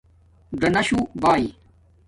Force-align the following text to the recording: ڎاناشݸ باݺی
ڎاناشݸ 0.59 0.95
باݺی 1.21 1.47